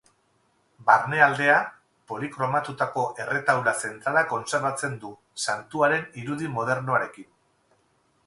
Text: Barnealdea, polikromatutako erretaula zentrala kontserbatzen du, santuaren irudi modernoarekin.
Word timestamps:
Barnealdea, 0.85 1.57
polikromatutako 2.11 3.03
erretaula 3.25 3.75
zentrala 3.89 4.23
kontserbatzen 4.33 4.95
du, 5.03 5.11
santuaren 5.45 6.07
irudi 6.23 6.51
modernoarekin. 6.57 7.29